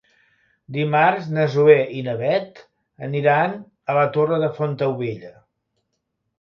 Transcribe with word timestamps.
Dimarts 0.77 1.27
na 1.35 1.45
Zoè 1.57 1.75
i 1.99 2.01
na 2.07 2.15
Bet 2.23 2.63
aniran 3.09 3.55
a 3.95 3.99
la 4.01 4.09
Torre 4.19 4.43
de 4.47 4.53
Fontaubella. 4.59 5.35